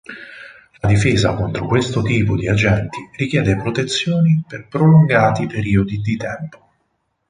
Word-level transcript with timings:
La 0.79 0.87
difesa 0.89 1.35
contro 1.35 1.67
questo 1.67 2.01
tipo 2.01 2.35
di 2.35 2.47
agenti 2.49 3.07
richiede 3.17 3.55
protezioni 3.55 4.43
per 4.47 4.67
prolungati 4.67 5.45
periodi 5.45 5.97
di 6.01 6.17
tempo. 6.17 6.69